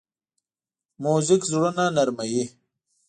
موزیک 1.03 1.41
زړونه 1.51 1.83
نرمه 1.95 2.25
وي. 2.31 2.43